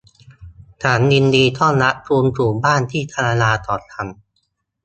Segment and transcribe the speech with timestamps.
[0.83, 4.07] ฉันยินดีต้อนรับคุณสู่บ้านที่ธรรมดาของฉัน